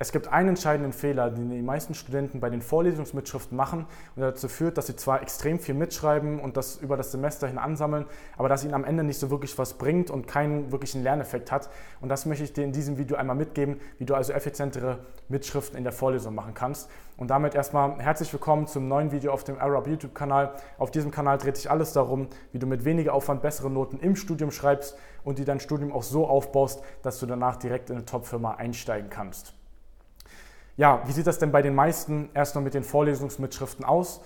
Es 0.00 0.12
gibt 0.12 0.28
einen 0.28 0.50
entscheidenden 0.50 0.92
Fehler, 0.92 1.28
den 1.28 1.50
die 1.50 1.60
meisten 1.60 1.92
Studenten 1.92 2.38
bei 2.38 2.50
den 2.50 2.62
Vorlesungsmitschriften 2.62 3.56
machen 3.56 3.84
und 4.14 4.22
dazu 4.22 4.46
führt, 4.46 4.78
dass 4.78 4.86
sie 4.86 4.94
zwar 4.94 5.22
extrem 5.22 5.58
viel 5.58 5.74
mitschreiben 5.74 6.38
und 6.38 6.56
das 6.56 6.76
über 6.76 6.96
das 6.96 7.10
Semester 7.10 7.48
hin 7.48 7.58
ansammeln, 7.58 8.06
aber 8.36 8.48
dass 8.48 8.62
ihnen 8.62 8.74
am 8.74 8.84
Ende 8.84 9.02
nicht 9.02 9.18
so 9.18 9.28
wirklich 9.30 9.58
was 9.58 9.74
bringt 9.74 10.08
und 10.12 10.28
keinen 10.28 10.70
wirklichen 10.70 11.02
Lerneffekt 11.02 11.50
hat. 11.50 11.68
Und 12.00 12.10
das 12.10 12.26
möchte 12.26 12.44
ich 12.44 12.52
dir 12.52 12.62
in 12.62 12.70
diesem 12.70 12.96
Video 12.96 13.16
einmal 13.16 13.34
mitgeben, 13.34 13.80
wie 13.98 14.04
du 14.04 14.14
also 14.14 14.32
effizientere 14.32 15.00
Mitschriften 15.28 15.76
in 15.76 15.82
der 15.82 15.92
Vorlesung 15.92 16.32
machen 16.32 16.54
kannst. 16.54 16.88
Und 17.16 17.32
damit 17.32 17.56
erstmal 17.56 17.98
herzlich 17.98 18.32
willkommen 18.32 18.68
zum 18.68 18.86
neuen 18.86 19.10
Video 19.10 19.32
auf 19.32 19.42
dem 19.42 19.58
Arab 19.58 19.88
YouTube-Kanal. 19.88 20.54
Auf 20.78 20.92
diesem 20.92 21.10
Kanal 21.10 21.38
dreht 21.38 21.56
sich 21.56 21.68
alles 21.68 21.92
darum, 21.92 22.28
wie 22.52 22.60
du 22.60 22.68
mit 22.68 22.84
weniger 22.84 23.14
Aufwand 23.14 23.42
bessere 23.42 23.68
Noten 23.68 23.98
im 23.98 24.14
Studium 24.14 24.52
schreibst 24.52 24.96
und 25.24 25.40
die 25.40 25.44
dein 25.44 25.58
Studium 25.58 25.90
auch 25.90 26.04
so 26.04 26.28
aufbaust, 26.28 26.84
dass 27.02 27.18
du 27.18 27.26
danach 27.26 27.56
direkt 27.56 27.90
in 27.90 27.96
eine 27.96 28.04
Top-Firma 28.04 28.54
einsteigen 28.54 29.10
kannst. 29.10 29.57
Ja, 30.78 31.02
wie 31.06 31.12
sieht 31.12 31.26
das 31.26 31.40
denn 31.40 31.50
bei 31.50 31.60
den 31.60 31.74
meisten 31.74 32.30
erst 32.34 32.54
noch 32.54 32.62
mit 32.62 32.72
den 32.72 32.84
Vorlesungsmitschriften 32.84 33.84
aus? 33.84 34.20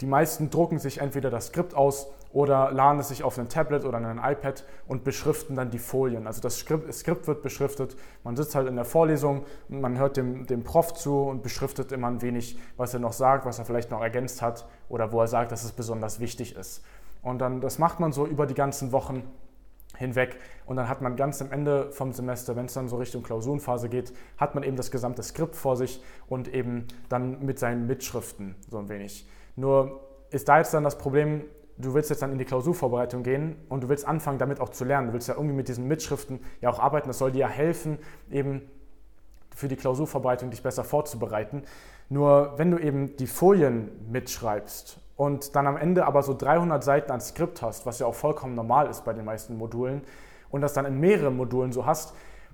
Die 0.00 0.06
meisten 0.06 0.50
drucken 0.50 0.80
sich 0.80 0.98
entweder 0.98 1.30
das 1.30 1.46
Skript 1.46 1.74
aus 1.74 2.08
oder 2.32 2.72
laden 2.72 2.98
es 2.98 3.06
sich 3.06 3.22
auf 3.22 3.38
ein 3.38 3.48
Tablet 3.48 3.84
oder 3.84 3.98
ein 3.98 4.18
iPad 4.18 4.64
und 4.88 5.04
beschriften 5.04 5.54
dann 5.54 5.70
die 5.70 5.78
Folien. 5.78 6.26
Also 6.26 6.40
das 6.40 6.58
Skript, 6.58 7.28
wird 7.28 7.42
beschriftet, 7.42 7.96
man 8.24 8.34
sitzt 8.34 8.56
halt 8.56 8.66
in 8.66 8.74
der 8.74 8.84
Vorlesung 8.84 9.44
man 9.68 9.96
hört 9.96 10.16
dem, 10.16 10.44
dem 10.48 10.64
Prof 10.64 10.92
zu 10.94 11.20
und 11.20 11.44
beschriftet 11.44 11.92
immer 11.92 12.08
ein 12.08 12.20
wenig, 12.20 12.58
was 12.76 12.92
er 12.92 12.98
noch 12.98 13.12
sagt, 13.12 13.46
was 13.46 13.60
er 13.60 13.64
vielleicht 13.64 13.92
noch 13.92 14.02
ergänzt 14.02 14.42
hat 14.42 14.66
oder 14.88 15.12
wo 15.12 15.20
er 15.20 15.28
sagt, 15.28 15.52
dass 15.52 15.62
es 15.62 15.70
besonders 15.70 16.18
wichtig 16.18 16.56
ist. 16.56 16.82
Und 17.22 17.38
dann, 17.38 17.60
das 17.60 17.78
macht 17.78 18.00
man 18.00 18.10
so 18.10 18.26
über 18.26 18.46
die 18.46 18.54
ganzen 18.54 18.90
Wochen 18.90 19.22
hinweg. 20.00 20.36
Und 20.66 20.76
dann 20.76 20.88
hat 20.88 21.02
man 21.02 21.14
ganz 21.14 21.40
am 21.40 21.52
Ende 21.52 21.92
vom 21.92 22.12
Semester, 22.12 22.56
wenn 22.56 22.66
es 22.66 22.74
dann 22.74 22.88
so 22.88 22.96
Richtung 22.96 23.22
Klausurenphase 23.22 23.88
geht, 23.88 24.12
hat 24.38 24.54
man 24.54 24.64
eben 24.64 24.76
das 24.76 24.90
gesamte 24.90 25.22
Skript 25.22 25.54
vor 25.54 25.76
sich 25.76 26.02
und 26.28 26.52
eben 26.52 26.88
dann 27.08 27.44
mit 27.44 27.58
seinen 27.58 27.86
Mitschriften 27.86 28.56
so 28.68 28.78
ein 28.78 28.88
wenig. 28.88 29.28
Nur 29.56 30.00
ist 30.30 30.48
da 30.48 30.58
jetzt 30.58 30.72
dann 30.74 30.84
das 30.84 30.98
Problem, 30.98 31.44
du 31.76 31.94
willst 31.94 32.10
jetzt 32.10 32.22
dann 32.22 32.32
in 32.32 32.38
die 32.38 32.44
Klausurvorbereitung 32.44 33.22
gehen 33.22 33.56
und 33.68 33.84
du 33.84 33.88
willst 33.88 34.06
anfangen, 34.06 34.38
damit 34.38 34.60
auch 34.60 34.70
zu 34.70 34.84
lernen. 34.84 35.08
Du 35.08 35.12
willst 35.12 35.28
ja 35.28 35.34
irgendwie 35.34 35.54
mit 35.54 35.68
diesen 35.68 35.86
Mitschriften 35.86 36.40
ja 36.60 36.70
auch 36.70 36.78
arbeiten. 36.78 37.08
Das 37.08 37.18
soll 37.18 37.32
dir 37.32 37.40
ja 37.40 37.48
helfen, 37.48 37.98
eben 38.30 38.62
für 39.54 39.68
die 39.68 39.76
Klausurvorbereitung 39.76 40.50
dich 40.50 40.62
besser 40.62 40.84
vorzubereiten. 40.84 41.64
Nur 42.10 42.58
wenn 42.58 42.70
du 42.70 42.78
eben 42.78 43.16
die 43.16 43.28
Folien 43.28 43.88
mitschreibst 44.10 44.98
und 45.16 45.54
dann 45.54 45.66
am 45.66 45.76
Ende 45.76 46.06
aber 46.06 46.22
so 46.22 46.34
300 46.36 46.82
Seiten 46.84 47.12
an 47.12 47.20
Skript 47.20 47.62
hast, 47.62 47.86
was 47.86 48.00
ja 48.00 48.06
auch 48.06 48.14
vollkommen 48.14 48.54
normal 48.54 48.90
ist 48.90 49.04
bei 49.04 49.12
den 49.12 49.24
meisten 49.24 49.56
Modulen, 49.56 50.02
und 50.50 50.60
das 50.60 50.72
dann 50.72 50.84
in 50.84 50.98
mehreren 50.98 51.36
Modulen 51.36 51.72
so 51.72 51.86
hast, 51.86 52.12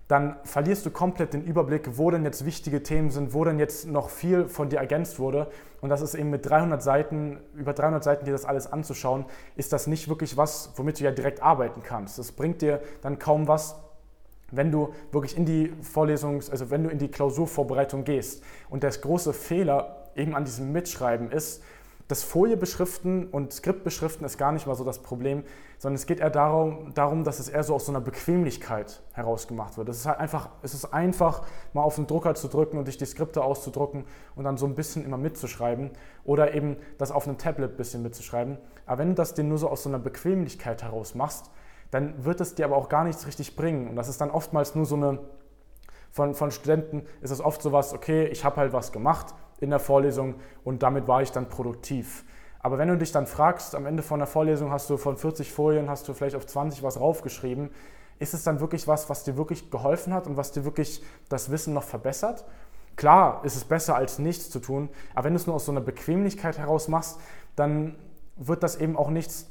dann 0.08 0.36
verlierst 0.44 0.86
du 0.86 0.90
komplett 0.90 1.32
den 1.32 1.42
Überblick, 1.42 1.98
wo 1.98 2.10
denn 2.10 2.24
jetzt 2.24 2.44
wichtige 2.44 2.82
Themen 2.82 3.10
sind, 3.10 3.34
wo 3.34 3.44
denn 3.44 3.58
jetzt 3.58 3.86
noch 3.86 4.10
viel 4.10 4.46
von 4.46 4.68
dir 4.68 4.78
ergänzt 4.78 5.18
wurde. 5.18 5.48
Und 5.80 5.88
das 5.88 6.00
ist 6.00 6.14
eben 6.14 6.30
mit 6.30 6.48
300 6.48 6.80
Seiten, 6.82 7.38
über 7.54 7.72
300 7.72 8.04
Seiten 8.04 8.24
dir 8.24 8.32
das 8.32 8.44
alles 8.44 8.72
anzuschauen, 8.72 9.24
ist 9.56 9.72
das 9.72 9.86
nicht 9.86 10.08
wirklich 10.08 10.36
was, 10.36 10.72
womit 10.76 11.00
du 11.00 11.04
ja 11.04 11.10
direkt 11.10 11.42
arbeiten 11.42 11.82
kannst. 11.82 12.18
Das 12.18 12.32
bringt 12.32 12.62
dir 12.62 12.82
dann 13.00 13.18
kaum 13.18 13.48
was, 13.48 13.76
wenn 14.50 14.70
du 14.70 14.92
wirklich 15.12 15.36
in 15.36 15.44
die 15.44 15.72
Vorlesungs-, 15.82 16.50
also 16.50 16.70
wenn 16.70 16.84
du 16.84 16.90
in 16.90 16.98
die 16.98 17.08
Klausurvorbereitung 17.08 18.04
gehst. 18.04 18.42
Und 18.70 18.82
der 18.82 18.90
große 18.90 19.32
Fehler 19.32 20.10
eben 20.14 20.34
an 20.34 20.44
diesem 20.44 20.72
Mitschreiben 20.72 21.30
ist, 21.30 21.62
das 22.08 22.22
Folie 22.22 22.56
beschriften 22.56 23.26
und 23.26 23.52
Skript 23.52 23.82
beschriften 23.82 24.24
ist 24.24 24.38
gar 24.38 24.52
nicht 24.52 24.68
mal 24.68 24.76
so 24.76 24.84
das 24.84 25.00
Problem, 25.00 25.42
sondern 25.78 25.96
es 25.96 26.06
geht 26.06 26.20
eher 26.20 26.30
darum, 26.30 26.94
darum, 26.94 27.24
dass 27.24 27.40
es 27.40 27.48
eher 27.48 27.64
so 27.64 27.74
aus 27.74 27.86
so 27.86 27.90
einer 27.90 28.00
Bequemlichkeit 28.00 29.02
herausgemacht 29.12 29.76
wird. 29.76 29.88
Es 29.88 29.98
ist 29.98 30.06
halt 30.06 30.20
einfach, 30.20 30.50
es 30.62 30.72
ist 30.72 30.84
einfach, 30.84 31.42
mal 31.72 31.82
auf 31.82 31.96
den 31.96 32.06
Drucker 32.06 32.36
zu 32.36 32.46
drücken 32.46 32.78
und 32.78 32.86
sich 32.86 32.96
die 32.96 33.06
Skripte 33.06 33.42
auszudrucken 33.42 34.04
und 34.36 34.44
dann 34.44 34.56
so 34.56 34.66
ein 34.66 34.76
bisschen 34.76 35.04
immer 35.04 35.16
mitzuschreiben 35.16 35.90
oder 36.24 36.54
eben 36.54 36.76
das 36.96 37.10
auf 37.10 37.26
einem 37.26 37.38
Tablet 37.38 37.72
ein 37.72 37.76
bisschen 37.76 38.04
mitzuschreiben. 38.04 38.58
Aber 38.86 38.98
wenn 38.98 39.08
du 39.08 39.14
das 39.14 39.34
dir 39.34 39.42
nur 39.42 39.58
so 39.58 39.68
aus 39.68 39.82
so 39.82 39.88
einer 39.88 39.98
Bequemlichkeit 39.98 40.84
heraus 40.84 41.16
machst, 41.16 41.50
dann 41.90 42.24
wird 42.24 42.40
es 42.40 42.54
dir 42.54 42.64
aber 42.64 42.76
auch 42.76 42.88
gar 42.88 43.04
nichts 43.04 43.26
richtig 43.26 43.56
bringen. 43.56 43.88
Und 43.88 43.96
das 43.96 44.08
ist 44.08 44.20
dann 44.20 44.30
oftmals 44.30 44.74
nur 44.74 44.86
so 44.86 44.96
eine, 44.96 45.18
von, 46.10 46.34
von 46.34 46.50
Studenten 46.50 47.02
ist 47.20 47.30
es 47.30 47.40
oft 47.40 47.62
so 47.62 47.72
was, 47.72 47.92
okay, 47.92 48.26
ich 48.26 48.44
habe 48.44 48.56
halt 48.56 48.72
was 48.72 48.92
gemacht, 48.92 49.34
in 49.60 49.70
der 49.70 49.78
Vorlesung 49.78 50.34
und 50.64 50.82
damit 50.82 51.08
war 51.08 51.22
ich 51.22 51.32
dann 51.32 51.48
produktiv. 51.48 52.24
Aber 52.60 52.78
wenn 52.78 52.88
du 52.88 52.98
dich 52.98 53.12
dann 53.12 53.26
fragst, 53.26 53.74
am 53.74 53.86
Ende 53.86 54.02
von 54.02 54.18
der 54.18 54.26
Vorlesung 54.26 54.70
hast 54.70 54.90
du 54.90 54.96
von 54.96 55.16
40 55.16 55.52
Folien, 55.52 55.88
hast 55.88 56.08
du 56.08 56.14
vielleicht 56.14 56.36
auf 56.36 56.46
20 56.46 56.82
was 56.82 57.00
raufgeschrieben, 57.00 57.70
ist 58.18 58.34
es 58.34 58.42
dann 58.42 58.60
wirklich 58.60 58.88
was, 58.88 59.08
was 59.08 59.24
dir 59.24 59.36
wirklich 59.36 59.70
geholfen 59.70 60.12
hat 60.12 60.26
und 60.26 60.36
was 60.36 60.52
dir 60.52 60.64
wirklich 60.64 61.02
das 61.28 61.50
Wissen 61.50 61.74
noch 61.74 61.84
verbessert? 61.84 62.44
Klar 62.96 63.42
ist 63.44 63.56
es 63.56 63.64
besser 63.64 63.94
als 63.94 64.18
nichts 64.18 64.50
zu 64.50 64.58
tun, 64.58 64.88
aber 65.14 65.26
wenn 65.26 65.34
du 65.34 65.36
es 65.38 65.46
nur 65.46 65.54
aus 65.54 65.66
so 65.66 65.72
einer 65.72 65.82
Bequemlichkeit 65.82 66.58
heraus 66.58 66.88
machst, 66.88 67.20
dann 67.54 67.96
wird 68.36 68.62
das 68.62 68.76
eben 68.76 68.96
auch 68.96 69.10
nichts, 69.10 69.50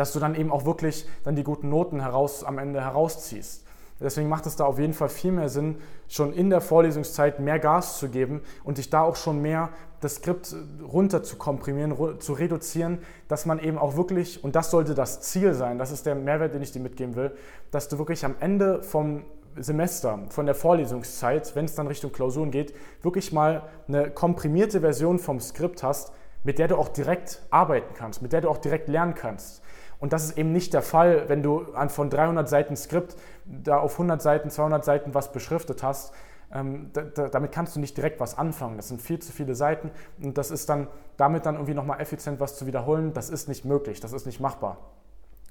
dass 0.00 0.14
du 0.14 0.18
dann 0.18 0.34
eben 0.34 0.50
auch 0.50 0.64
wirklich 0.64 1.06
dann 1.24 1.36
die 1.36 1.44
guten 1.44 1.68
Noten 1.68 2.00
heraus, 2.00 2.42
am 2.42 2.56
Ende 2.56 2.80
herausziehst. 2.80 3.66
Deswegen 4.00 4.30
macht 4.30 4.46
es 4.46 4.56
da 4.56 4.64
auf 4.64 4.78
jeden 4.78 4.94
Fall 4.94 5.10
viel 5.10 5.30
mehr 5.30 5.50
Sinn, 5.50 5.76
schon 6.08 6.32
in 6.32 6.48
der 6.48 6.62
Vorlesungszeit 6.62 7.38
mehr 7.38 7.58
Gas 7.58 7.98
zu 7.98 8.08
geben 8.08 8.40
und 8.64 8.78
dich 8.78 8.88
da 8.88 9.02
auch 9.02 9.16
schon 9.16 9.42
mehr 9.42 9.68
das 10.00 10.14
Skript 10.14 10.56
runter 10.90 11.22
zu 11.22 11.36
komprimieren, 11.36 12.18
zu 12.18 12.32
reduzieren, 12.32 13.00
dass 13.28 13.44
man 13.44 13.58
eben 13.58 13.76
auch 13.76 13.94
wirklich, 13.94 14.42
und 14.42 14.56
das 14.56 14.70
sollte 14.70 14.94
das 14.94 15.20
Ziel 15.20 15.52
sein, 15.52 15.76
das 15.76 15.90
ist 15.90 16.06
der 16.06 16.14
Mehrwert, 16.14 16.54
den 16.54 16.62
ich 16.62 16.72
dir 16.72 16.80
mitgeben 16.80 17.14
will, 17.14 17.32
dass 17.70 17.88
du 17.88 17.98
wirklich 17.98 18.24
am 18.24 18.36
Ende 18.40 18.82
vom 18.82 19.24
Semester, 19.56 20.20
von 20.30 20.46
der 20.46 20.54
Vorlesungszeit, 20.54 21.54
wenn 21.54 21.66
es 21.66 21.74
dann 21.74 21.88
Richtung 21.88 22.10
Klausuren 22.10 22.50
geht, 22.50 22.72
wirklich 23.02 23.34
mal 23.34 23.68
eine 23.86 24.10
komprimierte 24.10 24.80
Version 24.80 25.18
vom 25.18 25.40
Skript 25.40 25.82
hast, 25.82 26.14
mit 26.42 26.58
der 26.58 26.68
du 26.68 26.76
auch 26.76 26.88
direkt 26.88 27.42
arbeiten 27.50 27.92
kannst, 27.92 28.22
mit 28.22 28.32
der 28.32 28.40
du 28.40 28.48
auch 28.48 28.56
direkt 28.56 28.88
lernen 28.88 29.14
kannst. 29.14 29.60
Und 30.00 30.12
das 30.14 30.24
ist 30.24 30.38
eben 30.38 30.50
nicht 30.52 30.72
der 30.72 30.82
Fall, 30.82 31.28
wenn 31.28 31.42
du 31.42 31.72
an 31.74 31.90
von 31.90 32.10
300 32.10 32.48
Seiten 32.48 32.76
Skript 32.76 33.16
da 33.44 33.78
auf 33.78 33.92
100 33.92 34.20
Seiten, 34.20 34.50
200 34.50 34.84
Seiten 34.84 35.14
was 35.14 35.30
beschriftet 35.30 35.82
hast. 35.82 36.12
Ähm, 36.52 36.90
da, 36.92 37.02
da, 37.02 37.28
damit 37.28 37.52
kannst 37.52 37.76
du 37.76 37.80
nicht 37.80 37.96
direkt 37.96 38.18
was 38.18 38.36
anfangen. 38.36 38.76
Das 38.76 38.88
sind 38.88 39.00
viel 39.00 39.20
zu 39.20 39.32
viele 39.32 39.54
Seiten 39.54 39.90
und 40.20 40.36
das 40.36 40.50
ist 40.50 40.68
dann 40.68 40.88
damit 41.16 41.46
dann 41.46 41.54
irgendwie 41.54 41.74
nochmal 41.74 42.00
effizient 42.00 42.40
was 42.40 42.56
zu 42.56 42.66
wiederholen. 42.66 43.12
Das 43.12 43.30
ist 43.30 43.46
nicht 43.48 43.64
möglich, 43.64 44.00
das 44.00 44.12
ist 44.12 44.26
nicht 44.26 44.40
machbar. 44.40 44.78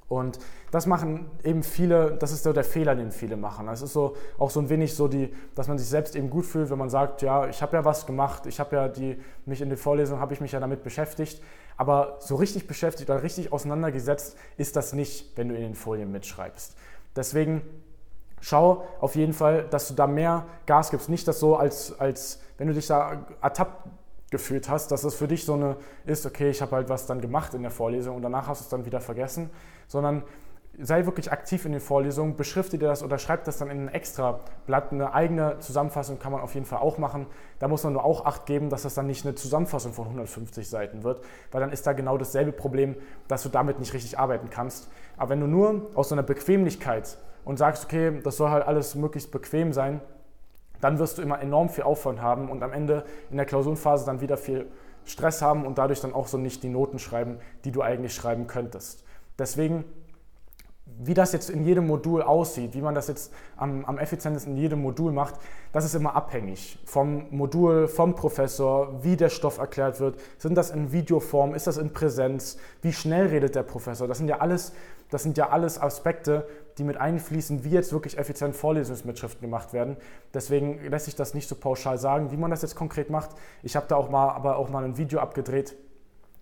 Und 0.09 0.39
das 0.71 0.87
machen 0.87 1.29
eben 1.43 1.61
viele, 1.61 2.17
das 2.17 2.31
ist 2.31 2.43
so 2.43 2.51
der 2.51 2.63
Fehler, 2.63 2.95
den 2.95 3.11
viele 3.11 3.37
machen. 3.37 3.67
Das 3.67 3.83
ist 3.83 3.93
so 3.93 4.15
auch 4.39 4.49
so 4.49 4.59
ein 4.59 4.67
wenig 4.67 4.95
so 4.95 5.07
die, 5.07 5.31
dass 5.53 5.67
man 5.67 5.77
sich 5.77 5.87
selbst 5.87 6.15
eben 6.15 6.31
gut 6.31 6.47
fühlt, 6.47 6.71
wenn 6.71 6.79
man 6.79 6.89
sagt, 6.89 7.21
ja, 7.21 7.47
ich 7.47 7.61
habe 7.61 7.77
ja 7.77 7.85
was 7.85 8.07
gemacht, 8.07 8.47
ich 8.47 8.59
habe 8.59 8.75
ja 8.75 8.87
die, 8.87 9.19
mich 9.45 9.61
in 9.61 9.69
der 9.69 9.77
Vorlesung 9.77 10.19
habe 10.19 10.33
ich 10.33 10.41
mich 10.41 10.51
ja 10.51 10.59
damit 10.59 10.83
beschäftigt, 10.83 11.41
aber 11.77 12.17
so 12.19 12.35
richtig 12.35 12.65
beschäftigt 12.65 13.09
oder 13.09 13.21
richtig 13.21 13.53
auseinandergesetzt 13.53 14.35
ist 14.57 14.75
das 14.75 14.93
nicht, 14.93 15.37
wenn 15.37 15.47
du 15.47 15.55
in 15.55 15.61
den 15.61 15.75
Folien 15.75 16.11
mitschreibst. 16.11 16.75
Deswegen 17.15 17.61
schau 18.41 18.85
auf 18.99 19.15
jeden 19.15 19.33
Fall, 19.33 19.67
dass 19.69 19.87
du 19.87 19.93
da 19.93 20.07
mehr 20.07 20.45
Gas 20.65 20.89
gibst. 20.89 21.09
Nicht 21.09 21.27
das 21.27 21.39
so, 21.39 21.55
als, 21.55 21.99
als 21.99 22.41
wenn 22.57 22.67
du 22.67 22.73
dich 22.73 22.87
da 22.87 23.25
ertappt 23.41 23.87
gefühlt 24.31 24.69
hast, 24.69 24.91
dass 24.91 25.03
es 25.03 25.15
für 25.15 25.27
dich 25.27 25.45
so 25.45 25.53
eine 25.53 25.77
ist, 26.05 26.25
okay, 26.25 26.49
ich 26.49 26.61
habe 26.61 26.75
halt 26.75 26.89
was 26.89 27.05
dann 27.05 27.21
gemacht 27.21 27.53
in 27.53 27.61
der 27.61 27.71
Vorlesung 27.71 28.15
und 28.15 28.21
danach 28.21 28.47
hast 28.47 28.61
du 28.61 28.63
es 28.63 28.69
dann 28.69 28.85
wieder 28.85 29.01
vergessen, 29.01 29.49
sondern 29.87 30.23
sei 30.81 31.05
wirklich 31.05 31.31
aktiv 31.31 31.65
in 31.65 31.73
den 31.73 31.81
Vorlesungen, 31.81 32.35
beschrifte 32.35 32.77
dir 32.77 32.87
das 32.87 33.03
oder 33.03 33.17
schreib 33.17 33.43
das 33.43 33.57
dann 33.57 33.69
in 33.69 33.85
ein 33.85 33.87
extra 33.89 34.39
Blatt. 34.65 34.91
Eine 34.91 35.13
eigene 35.13 35.59
Zusammenfassung 35.59 36.19
kann 36.19 36.31
man 36.31 36.41
auf 36.41 36.53
jeden 36.53 36.65
Fall 36.65 36.79
auch 36.79 36.97
machen. 36.97 37.25
Da 37.59 37.67
muss 37.67 37.83
man 37.83 37.93
nur 37.93 38.03
auch 38.05 38.25
Acht 38.25 38.45
geben, 38.45 38.69
dass 38.69 38.83
das 38.83 38.93
dann 38.93 39.07
nicht 39.07 39.25
eine 39.25 39.35
Zusammenfassung 39.35 39.93
von 39.93 40.05
150 40.05 40.69
Seiten 40.69 41.03
wird, 41.03 41.23
weil 41.51 41.61
dann 41.61 41.71
ist 41.71 41.85
da 41.85 41.93
genau 41.93 42.17
dasselbe 42.17 42.51
Problem, 42.51 42.95
dass 43.27 43.43
du 43.43 43.49
damit 43.49 43.79
nicht 43.79 43.93
richtig 43.93 44.17
arbeiten 44.19 44.49
kannst. 44.49 44.89
Aber 45.17 45.31
wenn 45.31 45.41
du 45.41 45.47
nur 45.47 45.89
aus 45.95 46.09
so 46.09 46.15
einer 46.15 46.23
Bequemlichkeit 46.23 47.17
und 47.43 47.57
sagst, 47.57 47.85
okay, 47.85 48.21
das 48.23 48.37
soll 48.37 48.49
halt 48.49 48.65
alles 48.65 48.95
möglichst 48.95 49.31
bequem 49.31 49.73
sein, 49.73 50.01
dann 50.81 50.99
wirst 50.99 51.17
du 51.17 51.21
immer 51.21 51.41
enorm 51.41 51.69
viel 51.69 51.83
Aufwand 51.83 52.21
haben 52.21 52.49
und 52.49 52.63
am 52.63 52.73
Ende 52.73 53.03
in 53.29 53.37
der 53.37 53.45
Klausurenphase 53.45 54.05
dann 54.05 54.21
wieder 54.21 54.37
viel 54.37 54.67
Stress 55.05 55.41
haben 55.41 55.65
und 55.65 55.77
dadurch 55.77 56.01
dann 56.01 56.13
auch 56.13 56.27
so 56.27 56.37
nicht 56.37 56.63
die 56.63 56.69
Noten 56.69 56.99
schreiben, 56.99 57.37
die 57.65 57.71
du 57.71 57.81
eigentlich 57.81 58.13
schreiben 58.13 58.47
könntest. 58.47 59.03
Deswegen, 59.37 59.85
wie 60.85 61.13
das 61.13 61.31
jetzt 61.31 61.49
in 61.49 61.63
jedem 61.63 61.87
Modul 61.87 62.21
aussieht, 62.21 62.73
wie 62.73 62.81
man 62.81 62.95
das 62.95 63.07
jetzt 63.07 63.33
am, 63.55 63.85
am 63.85 63.97
effizientesten 63.97 64.53
in 64.53 64.59
jedem 64.59 64.81
Modul 64.81 65.11
macht, 65.11 65.35
das 65.71 65.85
ist 65.85 65.95
immer 65.95 66.15
abhängig 66.15 66.79
vom 66.85 67.27
Modul, 67.31 67.87
vom 67.87 68.15
Professor, 68.15 69.03
wie 69.03 69.15
der 69.15 69.29
Stoff 69.29 69.59
erklärt 69.59 69.99
wird. 69.99 70.19
Sind 70.37 70.55
das 70.55 70.71
in 70.71 70.91
Videoform, 70.91 71.55
ist 71.55 71.67
das 71.67 71.77
in 71.77 71.93
Präsenz, 71.93 72.57
wie 72.81 72.93
schnell 72.93 73.27
redet 73.27 73.55
der 73.55 73.63
Professor? 73.63 74.07
Das 74.07 74.17
sind 74.17 74.27
ja 74.27 74.39
alles, 74.39 74.73
das 75.09 75.23
sind 75.23 75.37
ja 75.37 75.49
alles 75.49 75.81
Aspekte, 75.81 76.47
die 76.79 76.83
mit 76.83 76.97
einfließen, 76.97 77.63
wie 77.63 77.69
jetzt 77.69 77.93
wirklich 77.93 78.17
effizient 78.17 78.55
Vorlesungsmitschriften 78.55 79.41
gemacht 79.41 79.73
werden. 79.73 79.97
Deswegen 80.33 80.83
lässt 80.89 81.05
sich 81.05 81.15
das 81.15 81.33
nicht 81.33 81.47
so 81.47 81.55
pauschal 81.55 81.97
sagen, 81.97 82.31
wie 82.31 82.37
man 82.37 82.49
das 82.49 82.63
jetzt 82.63 82.75
konkret 82.75 83.09
macht. 83.09 83.31
Ich 83.61 83.75
habe 83.75 83.85
da 83.87 83.97
auch 83.97 84.09
mal, 84.09 84.29
aber 84.29 84.57
auch 84.57 84.69
mal 84.69 84.83
ein 84.83 84.97
Video 84.97 85.19
abgedreht, 85.19 85.75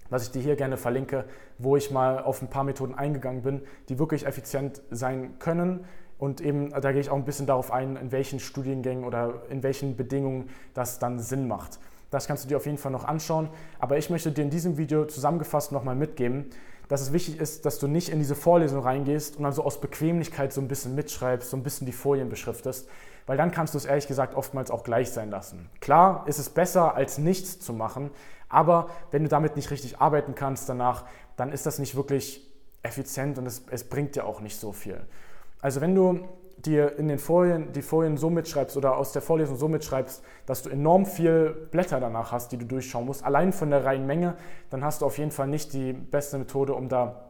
was 0.10 0.24
ich 0.24 0.32
dir 0.32 0.42
hier 0.42 0.56
gerne 0.56 0.78
verlinke, 0.78 1.26
wo 1.58 1.76
ich 1.76 1.92
mal 1.92 2.24
auf 2.24 2.42
ein 2.42 2.50
paar 2.50 2.64
Methoden 2.64 2.96
eingegangen 2.96 3.42
bin, 3.42 3.62
die 3.90 4.00
wirklich 4.00 4.26
effizient 4.26 4.82
sein 4.90 5.38
können 5.40 5.86
Und 6.20 6.42
eben, 6.42 6.72
da 6.72 6.92
gehe 6.92 7.02
ich 7.02 7.10
auch 7.10 7.16
ein 7.16 7.26
bisschen 7.26 7.46
darauf 7.46 7.72
ein, 7.72 7.96
in 7.96 8.12
welchen 8.12 8.40
Studiengängen 8.40 9.04
oder 9.04 9.44
in 9.50 9.62
welchen 9.64 9.96
Bedingungen 9.96 10.50
das 10.74 11.00
dann 11.00 11.20
Sinn 11.20 11.48
macht. 11.48 11.80
Das 12.10 12.28
kannst 12.28 12.44
du 12.44 12.48
dir 12.48 12.58
auf 12.58 12.66
jeden 12.66 12.78
Fall 12.78 12.92
noch 12.92 13.04
anschauen. 13.04 13.50
Aber 13.80 13.98
ich 13.98 14.10
möchte 14.10 14.32
dir 14.32 14.42
in 14.42 14.50
diesem 14.50 14.78
Video 14.78 15.06
zusammengefasst 15.06 15.72
nochmal 15.72 15.96
mitgeben, 15.96 16.50
dass 16.88 17.02
es 17.02 17.14
wichtig 17.14 17.40
ist, 17.40 17.66
dass 17.66 17.80
du 17.80 17.88
nicht 17.88 18.10
in 18.10 18.20
diese 18.20 18.36
Vorlesung 18.36 18.82
reingehst 18.82 19.38
und 19.38 19.44
dann 19.44 19.54
so 19.54 19.64
aus 19.64 19.82
Bequemlichkeit 19.82 20.54
so 20.54 20.62
ein 20.62 20.68
bisschen 20.68 20.96
mitschreibst, 20.96 21.50
so 21.50 21.58
ein 21.58 21.64
bisschen 21.64 21.86
die 21.86 21.94
Folien 21.94 22.30
beschriftest, 22.30 22.88
weil 23.26 23.38
dann 23.38 23.52
kannst 23.52 23.74
du 23.74 23.78
es 23.78 23.86
ehrlich 23.86 24.08
gesagt 24.08 24.36
oftmals 24.36 24.72
auch 24.72 24.84
gleich 24.84 25.12
sein 25.12 25.30
lassen. 25.30 25.70
Klar 25.82 26.24
ist 26.28 26.40
es 26.40 26.50
besser, 26.50 26.96
als 26.96 27.18
nichts 27.18 27.60
zu 27.60 27.74
machen, 27.74 28.12
aber 28.50 28.90
wenn 29.12 29.24
du 29.24 29.30
damit 29.30 29.56
nicht 29.56 29.70
richtig 29.72 30.00
arbeiten 30.00 30.36
kannst 30.36 30.70
danach, 30.70 31.06
dann 31.36 31.52
ist 31.52 31.66
das 31.66 31.80
nicht 31.80 31.96
wirklich 31.96 32.48
effizient 32.84 33.38
und 33.38 33.46
es, 33.46 33.64
es 33.70 33.84
bringt 33.84 34.16
dir 34.16 34.26
auch 34.26 34.40
nicht 34.40 34.58
so 34.58 34.72
viel. 34.72 35.06
Also 35.60 35.82
wenn 35.82 35.94
du 35.94 36.26
dir 36.66 36.98
in 36.98 37.08
den 37.08 37.20
Folien 37.20 37.72
die 37.72 37.82
Folien 37.82 38.18
so 38.18 38.30
mitschreibst 38.30 38.78
oder 38.78 38.98
aus 38.98 39.12
der 39.12 39.22
Vorlesung 39.22 39.58
so 39.58 39.68
mitschreibst, 39.68 40.24
dass 40.46 40.64
du 40.64 40.70
enorm 40.70 41.06
viel 41.06 41.68
Blätter 41.72 42.00
danach 42.00 42.32
hast, 42.32 42.52
die 42.52 42.58
du 42.58 42.66
durchschauen 42.66 43.06
musst, 43.06 43.24
allein 43.24 43.54
von 43.54 43.70
der 43.70 43.86
reinen 43.86 44.08
Menge, 44.08 44.36
dann 44.70 44.84
hast 44.84 45.02
du 45.02 45.06
auf 45.06 45.18
jeden 45.18 45.32
Fall 45.32 45.48
nicht 45.48 45.74
die 45.74 45.94
beste 45.94 46.38
Methode, 46.38 46.74
um 46.74 46.90
da 46.90 47.24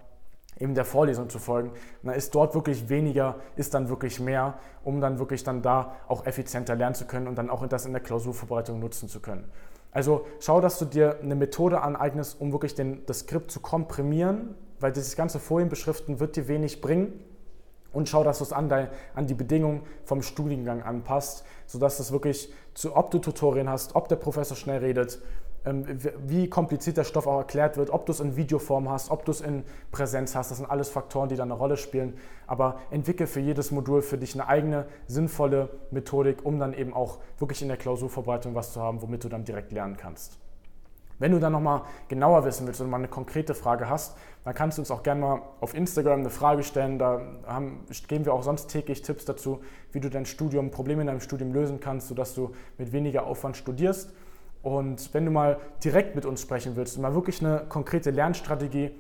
eben 0.60 0.74
der 0.74 0.86
Vorlesung 0.86 1.30
zu 1.30 1.40
folgen. 1.40 1.72
Dann 2.04 2.16
ist 2.16 2.34
dort 2.34 2.56
wirklich 2.56 2.90
weniger, 2.90 3.36
ist 3.56 3.74
dann 3.74 3.90
wirklich 3.90 4.20
mehr, 4.20 4.58
um 4.84 5.02
dann 5.02 5.20
wirklich 5.20 5.44
dann 5.44 5.62
da 5.62 5.96
auch 6.08 6.26
effizienter 6.26 6.76
lernen 6.76 6.96
zu 6.96 7.06
können 7.06 7.28
und 7.28 7.36
dann 7.38 7.50
auch 7.50 7.66
das 7.68 7.86
in 7.86 7.92
der 7.92 8.02
Klausurvorbereitung 8.02 8.80
nutzen 8.80 9.08
zu 9.08 9.20
können. 9.20 9.52
Also 9.92 10.26
schau, 10.40 10.62
dass 10.62 10.80
du 10.80 10.86
dir 10.86 11.20
eine 11.22 11.36
Methode 11.36 11.82
aneignest, 11.82 12.40
um 12.40 12.52
wirklich 12.52 12.76
den, 12.76 13.06
das 13.06 13.20
Skript 13.20 13.52
zu 13.52 13.60
komprimieren, 13.60 14.56
weil 14.80 14.92
dieses 14.92 15.16
ganze 15.16 15.40
Folienbeschriften 15.40 16.20
wird 16.20 16.36
dir 16.36 16.48
wenig 16.48 16.82
bringen 16.82 17.14
und 17.98 18.08
schau, 18.08 18.24
dass 18.24 18.38
du 18.38 18.44
es 18.44 18.54
an, 18.54 18.72
an 19.16 19.26
die 19.26 19.34
Bedingungen 19.34 19.82
vom 20.04 20.22
Studiengang 20.22 20.84
anpasst, 20.84 21.44
sodass 21.66 22.00
es 22.00 22.12
wirklich 22.12 22.54
zu, 22.76 22.96
ob 22.96 23.10
du 23.10 23.18
Tutorien 23.18 23.68
hast, 23.68 23.96
ob 23.96 24.08
der 24.08 24.18
Professor 24.18 24.56
schnell 24.56 24.82
redet, 24.82 25.20
ähm, 25.66 25.84
wie 26.28 26.48
kompliziert 26.48 26.98
der 26.98 27.06
Stoff 27.06 27.26
auch 27.26 27.40
erklärt 27.40 27.76
wird, 27.76 27.90
ob 27.90 28.06
du 28.06 28.12
es 28.12 28.20
in 28.20 28.36
Videoform 28.36 28.88
hast, 28.88 29.10
ob 29.10 29.26
du 29.26 29.32
es 29.32 29.42
in 29.42 29.64
Präsenz 29.92 30.36
hast, 30.36 30.52
das 30.52 30.60
sind 30.60 30.70
alles 30.70 30.90
Faktoren, 30.90 31.28
die 31.28 31.36
da 31.36 31.42
eine 31.42 31.56
Rolle 31.56 31.76
spielen. 31.76 32.14
Aber 32.46 32.78
entwickel 32.92 33.26
für 33.26 33.40
jedes 33.40 33.72
Modul 33.72 34.04
für 34.04 34.20
dich 34.20 34.36
eine 34.36 34.48
eigene, 34.48 34.86
sinnvolle 35.08 35.70
Methodik, 35.90 36.46
um 36.46 36.60
dann 36.60 36.74
eben 36.74 36.94
auch 36.94 37.18
wirklich 37.40 37.64
in 37.64 37.68
der 37.68 37.78
Klausurvorbereitung 37.78 38.54
was 38.54 38.74
zu 38.74 38.80
haben, 38.80 39.02
womit 39.02 39.24
du 39.24 39.30
dann 39.30 39.44
direkt 39.44 39.72
lernen 39.72 39.98
kannst. 39.98 40.38
Wenn 41.20 41.32
du 41.32 41.40
dann 41.40 41.52
nochmal 41.52 41.82
genauer 42.08 42.46
wissen 42.46 42.68
willst 42.68 42.80
und 42.80 42.90
mal 42.90 42.98
eine 42.98 43.08
konkrete 43.08 43.56
Frage 43.56 43.90
hast, 43.90 44.16
dann 44.44 44.54
kannst 44.54 44.78
du 44.78 44.82
uns 44.82 44.92
auch 44.92 45.02
gerne 45.02 45.22
mal 45.22 45.42
auf 45.60 45.74
Instagram 45.74 46.20
eine 46.20 46.30
Frage 46.30 46.64
stellen. 46.64 47.00
Da 47.00 47.22
haben, 47.46 47.86
geben 48.08 48.26
wir 48.26 48.34
auch 48.34 48.44
sonst 48.44 48.68
täglich 48.68 49.02
Tipps 49.02 49.26
dazu, 49.26 49.62
wie 49.92 50.00
du 50.00 50.10
dein 50.10 50.26
Studium, 50.26 50.70
Probleme 50.70 51.02
in 51.02 51.08
deinem 51.08 51.22
Studium 51.22 51.54
lösen 51.54 51.80
kannst, 51.80 52.08
sodass 52.08 52.36
du 52.36 52.54
mit 52.78 52.92
weniger 52.92 53.26
Aufwand 53.26 53.58
studierst. 53.58 54.14
Und 54.62 55.14
wenn 55.14 55.26
du 55.26 55.32
mal 55.32 55.60
direkt 55.84 56.16
mit 56.16 56.26
uns 56.26 56.42
sprechen 56.42 56.76
willst 56.76 56.98
und 56.98 57.02
mal 57.02 57.16
wirklich 57.16 57.44
eine 57.44 57.66
konkrete 57.68 58.12
Lernstrategie 58.12 58.92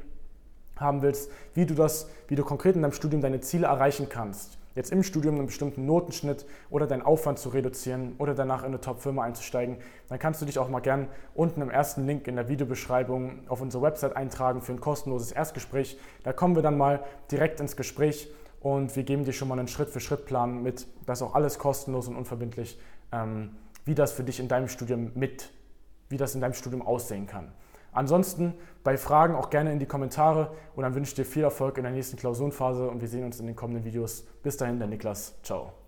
haben 0.75 1.01
willst, 1.01 1.31
wie 1.53 1.65
du 1.65 1.75
das, 1.75 2.09
wie 2.27 2.35
du 2.35 2.43
konkret 2.43 2.75
in 2.75 2.81
deinem 2.81 2.91
Studium 2.91 3.21
deine 3.21 3.41
Ziele 3.41 3.67
erreichen 3.67 4.07
kannst, 4.09 4.57
jetzt 4.77 4.91
im 4.91 5.03
Studium 5.03 5.35
einen 5.35 5.47
bestimmten 5.47 5.85
Notenschnitt 5.85 6.45
oder 6.69 6.87
deinen 6.87 7.01
Aufwand 7.01 7.39
zu 7.39 7.49
reduzieren 7.49 8.15
oder 8.19 8.33
danach 8.33 8.61
in 8.61 8.67
eine 8.67 8.79
Top-Firma 8.79 9.23
einzusteigen, 9.23 9.77
dann 10.07 10.19
kannst 10.19 10.41
du 10.41 10.45
dich 10.45 10.59
auch 10.59 10.69
mal 10.69 10.79
gern 10.79 11.07
unten 11.33 11.61
im 11.61 11.69
ersten 11.69 12.05
Link 12.05 12.27
in 12.27 12.35
der 12.35 12.47
Videobeschreibung 12.47 13.49
auf 13.49 13.59
unsere 13.59 13.83
Website 13.83 14.15
eintragen 14.15 14.61
für 14.61 14.71
ein 14.71 14.79
kostenloses 14.79 15.31
Erstgespräch. 15.31 15.97
Da 16.23 16.31
kommen 16.31 16.55
wir 16.55 16.63
dann 16.63 16.77
mal 16.77 17.03
direkt 17.31 17.59
ins 17.59 17.75
Gespräch 17.75 18.29
und 18.61 18.95
wir 18.95 19.03
geben 19.03 19.25
dir 19.25 19.33
schon 19.33 19.47
mal 19.47 19.59
einen 19.59 19.67
Schritt-für-Schritt-Plan 19.67 20.63
mit. 20.63 20.87
Das 21.05 21.19
ist 21.19 21.27
auch 21.27 21.35
alles 21.35 21.59
kostenlos 21.59 22.07
und 22.07 22.15
unverbindlich, 22.15 22.79
ähm, 23.11 23.55
wie 23.85 23.95
das 23.95 24.11
für 24.11 24.23
dich 24.23 24.39
in 24.39 24.47
deinem 24.47 24.67
Studium 24.67 25.11
mit, 25.15 25.49
wie 26.09 26.17
das 26.17 26.35
in 26.35 26.41
deinem 26.41 26.53
Studium 26.53 26.81
aussehen 26.81 27.27
kann. 27.27 27.51
Ansonsten 27.97 28.53
bei 28.83 28.95
Fragen 28.95 29.33
auch 29.33 29.49
gerne 29.49 29.71
in 29.73 29.79
die 29.79 29.87
Kommentare 29.87 30.51
und 30.75 30.83
dann 30.83 30.93
wünsche 30.93 31.09
ich 31.09 31.15
dir 31.15 31.25
viel 31.25 31.43
Erfolg 31.43 31.79
in 31.79 31.83
der 31.83 31.91
nächsten 31.91 32.15
Klausurenphase 32.15 32.87
und 32.87 33.01
wir 33.01 33.07
sehen 33.07 33.25
uns 33.25 33.39
in 33.39 33.47
den 33.47 33.55
kommenden 33.55 33.85
Videos. 33.85 34.21
Bis 34.43 34.55
dahin, 34.55 34.77
der 34.77 34.87
Niklas. 34.87 35.33
Ciao. 35.41 35.86